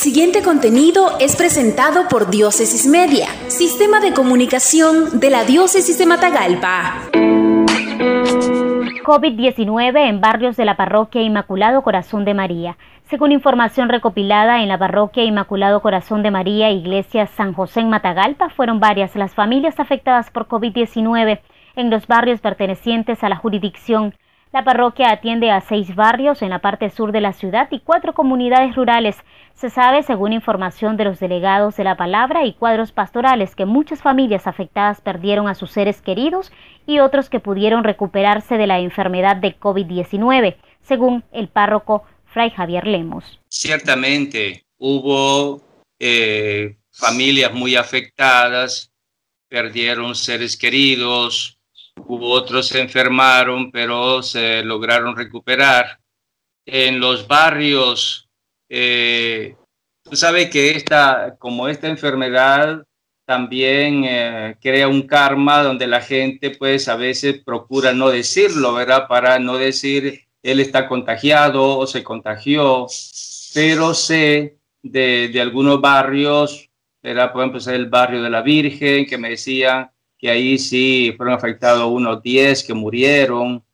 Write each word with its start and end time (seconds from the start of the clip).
siguiente 0.00 0.42
contenido 0.42 1.18
es 1.20 1.36
presentado 1.36 2.08
por 2.08 2.30
Diócesis 2.30 2.86
Media, 2.86 3.26
Sistema 3.48 4.00
de 4.00 4.14
Comunicación 4.14 5.20
de 5.20 5.28
la 5.28 5.44
Diócesis 5.44 5.98
de 5.98 6.06
Matagalpa. 6.06 6.94
COVID-19 9.04 10.08
en 10.08 10.22
barrios 10.22 10.56
de 10.56 10.64
la 10.64 10.78
parroquia 10.78 11.20
Inmaculado 11.20 11.82
Corazón 11.82 12.24
de 12.24 12.32
María. 12.32 12.78
Según 13.10 13.30
información 13.30 13.90
recopilada 13.90 14.62
en 14.62 14.68
la 14.68 14.78
parroquia 14.78 15.24
Inmaculado 15.24 15.82
Corazón 15.82 16.22
de 16.22 16.30
María, 16.30 16.70
Iglesia 16.70 17.26
San 17.26 17.52
José 17.52 17.80
en 17.80 17.90
Matagalpa, 17.90 18.48
fueron 18.48 18.80
varias 18.80 19.14
las 19.16 19.34
familias 19.34 19.78
afectadas 19.78 20.30
por 20.30 20.48
COVID-19 20.48 21.40
en 21.76 21.90
los 21.90 22.06
barrios 22.06 22.40
pertenecientes 22.40 23.22
a 23.22 23.28
la 23.28 23.36
jurisdicción. 23.36 24.14
La 24.52 24.64
parroquia 24.64 25.12
atiende 25.12 25.52
a 25.52 25.60
seis 25.60 25.94
barrios 25.94 26.42
en 26.42 26.50
la 26.50 26.58
parte 26.58 26.90
sur 26.90 27.12
de 27.12 27.20
la 27.20 27.32
ciudad 27.32 27.68
y 27.70 27.78
cuatro 27.78 28.14
comunidades 28.14 28.74
rurales. 28.74 29.16
Se 29.54 29.70
sabe, 29.70 30.02
según 30.02 30.32
información 30.32 30.96
de 30.96 31.04
los 31.04 31.20
delegados 31.20 31.76
de 31.76 31.84
la 31.84 31.96
palabra 31.96 32.44
y 32.44 32.54
cuadros 32.54 32.90
pastorales, 32.90 33.54
que 33.54 33.64
muchas 33.64 34.02
familias 34.02 34.48
afectadas 34.48 35.00
perdieron 35.00 35.46
a 35.46 35.54
sus 35.54 35.70
seres 35.70 36.02
queridos 36.02 36.50
y 36.84 36.98
otros 36.98 37.30
que 37.30 37.38
pudieron 37.38 37.84
recuperarse 37.84 38.56
de 38.56 38.66
la 38.66 38.80
enfermedad 38.80 39.36
de 39.36 39.56
COVID-19, 39.56 40.56
según 40.82 41.22
el 41.30 41.46
párroco 41.46 42.02
Fray 42.24 42.50
Javier 42.50 42.88
Lemos. 42.88 43.40
Ciertamente 43.48 44.64
hubo 44.78 45.62
eh, 46.00 46.76
familias 46.90 47.54
muy 47.54 47.76
afectadas, 47.76 48.90
perdieron 49.48 50.16
seres 50.16 50.56
queridos, 50.56 51.59
otros 52.08 52.68
se 52.68 52.80
enfermaron, 52.80 53.70
pero 53.70 54.22
se 54.22 54.62
lograron 54.62 55.16
recuperar. 55.16 55.98
En 56.66 57.00
los 57.00 57.26
barrios, 57.26 58.28
eh, 58.68 59.56
tú 60.02 60.16
que 60.50 60.70
esta, 60.72 61.36
como 61.38 61.68
esta 61.68 61.88
enfermedad 61.88 62.84
también 63.24 64.04
eh, 64.04 64.56
crea 64.60 64.88
un 64.88 65.02
karma 65.02 65.62
donde 65.62 65.86
la 65.86 66.00
gente 66.00 66.50
pues 66.50 66.88
a 66.88 66.96
veces 66.96 67.40
procura 67.44 67.92
no 67.92 68.10
decirlo, 68.10 68.74
¿verdad? 68.74 69.06
Para 69.08 69.38
no 69.38 69.56
decir 69.56 70.26
él 70.42 70.58
está 70.60 70.88
contagiado 70.88 71.78
o 71.78 71.86
se 71.86 72.02
contagió, 72.02 72.86
pero 73.54 73.94
sé 73.94 74.58
de, 74.82 75.38
algunos 75.40 75.80
barrios, 75.80 76.70
era 77.02 77.32
por 77.32 77.42
ejemplo 77.42 77.72
el 77.72 77.88
barrio 77.88 78.22
de 78.22 78.30
la 78.30 78.42
Virgen, 78.42 79.06
que 79.06 79.18
me 79.18 79.30
decían 79.30 79.90
que 80.20 80.30
ahí 80.30 80.58
sí 80.58 81.14
fueron 81.16 81.34
afectados 81.34 81.90
unos 81.90 82.22
10 82.22 82.64
que 82.64 82.74
murieron, 82.74 83.64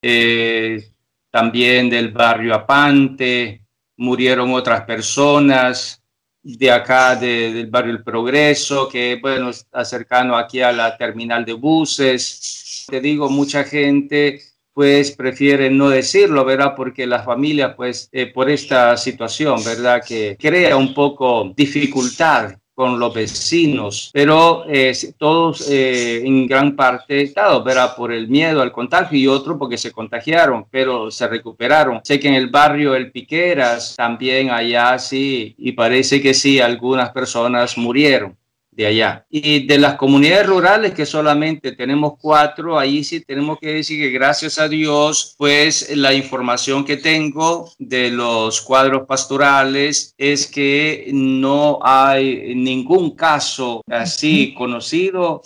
eh, 0.00 0.92
también 1.30 1.90
del 1.90 2.12
barrio 2.12 2.54
Apante, 2.54 3.62
murieron 3.96 4.52
otras 4.54 4.82
personas, 4.82 6.02
de 6.42 6.70
acá 6.70 7.16
del 7.16 7.66
barrio 7.66 7.92
El 7.92 8.04
Progreso, 8.04 8.88
que 8.88 9.18
bueno, 9.20 9.50
está 9.50 9.84
cercano 9.84 10.36
aquí 10.36 10.60
a 10.60 10.70
la 10.70 10.96
terminal 10.96 11.44
de 11.44 11.54
buses. 11.54 12.84
Te 12.88 13.00
digo, 13.00 13.28
mucha 13.28 13.64
gente 13.64 14.40
pues 14.72 15.10
prefieren 15.12 15.76
no 15.78 15.88
decirlo, 15.88 16.44
¿verdad? 16.44 16.74
Porque 16.76 17.06
la 17.06 17.22
familia, 17.22 17.74
pues, 17.74 18.10
eh, 18.12 18.26
por 18.26 18.50
esta 18.50 18.94
situación, 18.98 19.64
¿verdad? 19.64 20.02
Que 20.06 20.36
crea 20.38 20.76
un 20.76 20.92
poco 20.92 21.50
dificultad 21.56 22.58
con 22.76 22.98
los 22.98 23.14
vecinos, 23.14 24.10
pero 24.12 24.66
eh, 24.68 24.92
todos 25.16 25.66
eh, 25.70 26.20
en 26.26 26.46
gran 26.46 26.76
parte, 26.76 27.32
dado, 27.34 27.64
¿verdad? 27.64 27.96
Por 27.96 28.12
el 28.12 28.28
miedo 28.28 28.60
al 28.60 28.70
contagio 28.70 29.18
y 29.18 29.26
otro 29.26 29.58
porque 29.58 29.78
se 29.78 29.92
contagiaron, 29.92 30.66
pero 30.70 31.10
se 31.10 31.26
recuperaron. 31.26 32.00
Sé 32.04 32.20
que 32.20 32.28
en 32.28 32.34
el 32.34 32.50
barrio 32.50 32.94
El 32.94 33.10
Piqueras 33.10 33.94
también 33.96 34.50
allá 34.50 34.98
sí, 34.98 35.54
y 35.56 35.72
parece 35.72 36.20
que 36.20 36.34
sí, 36.34 36.60
algunas 36.60 37.10
personas 37.12 37.78
murieron 37.78 38.36
de 38.76 38.86
allá. 38.86 39.26
Y 39.30 39.66
de 39.66 39.78
las 39.78 39.94
comunidades 39.94 40.46
rurales, 40.46 40.92
que 40.92 41.06
solamente 41.06 41.72
tenemos 41.72 42.14
cuatro, 42.20 42.78
ahí 42.78 43.02
sí 43.02 43.24
tenemos 43.24 43.58
que 43.58 43.72
decir 43.72 43.98
que 43.98 44.10
gracias 44.10 44.58
a 44.58 44.68
Dios, 44.68 45.34
pues 45.38 45.96
la 45.96 46.12
información 46.12 46.84
que 46.84 46.98
tengo 46.98 47.72
de 47.78 48.10
los 48.10 48.60
cuadros 48.60 49.06
pastorales 49.06 50.14
es 50.18 50.46
que 50.46 51.08
no 51.12 51.78
hay 51.82 52.54
ningún 52.54 53.16
caso 53.16 53.82
así 53.88 54.52
conocido, 54.52 55.40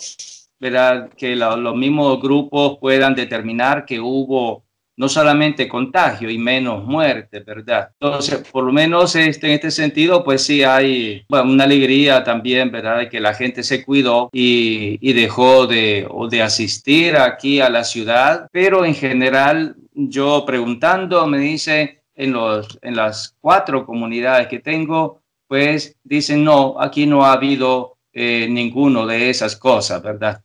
¿verdad? 0.59 1.09
Que 1.15 1.35
los 1.35 1.75
mismos 1.75 2.21
grupos 2.21 2.79
puedan 2.79 3.15
determinar 3.15 3.85
que 3.85 3.99
hubo 3.99 4.65
no 4.97 5.09
solamente 5.09 5.67
contagio 5.67 6.29
y 6.29 6.37
menos 6.37 6.83
muerte, 6.83 7.39
¿verdad? 7.39 7.89
Entonces, 7.99 8.47
por 8.51 8.63
lo 8.63 8.71
menos 8.71 9.15
este, 9.15 9.47
en 9.47 9.53
este 9.53 9.71
sentido, 9.71 10.23
pues 10.23 10.43
sí 10.43 10.63
hay 10.63 11.25
una 11.29 11.63
alegría 11.63 12.23
también, 12.23 12.71
¿verdad? 12.71 12.99
De 12.99 13.09
que 13.09 13.19
la 13.19 13.33
gente 13.33 13.63
se 13.63 13.83
cuidó 13.83 14.29
y, 14.31 15.13
dejó 15.13 15.67
de, 15.67 16.07
asistir 16.43 17.17
aquí 17.17 17.61
a 17.61 17.69
la 17.69 17.83
ciudad, 17.83 18.47
pero 18.51 18.85
en 18.85 18.95
general 18.95 19.75
yo 19.93 20.43
preguntando 20.45 21.27
me 21.27 21.37
dice 21.37 22.03
en 22.15 22.95
las 22.95 23.35
cuatro 23.39 23.85
comunidades 23.85 24.47
que 24.47 24.59
tengo, 24.59 25.21
pues 25.47 25.95
dicen, 26.03 26.43
no, 26.43 26.75
aquí 26.79 27.05
no 27.05 27.25
ha 27.25 27.33
habido 27.33 27.97
eh, 28.13 28.47
ninguno 28.49 29.05
de 29.05 29.29
esas 29.29 29.55
cosas, 29.55 30.01
¿verdad? 30.01 30.43